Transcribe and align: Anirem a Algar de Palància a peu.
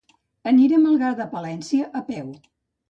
Anirem 0.51 0.87
a 0.87 0.89
Algar 0.95 1.11
de 1.21 1.29
Palància 1.37 1.95
a 2.03 2.07
peu. 2.11 2.35